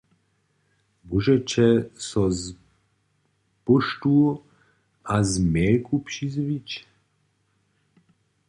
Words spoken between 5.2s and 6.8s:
z mejlku přizjewić.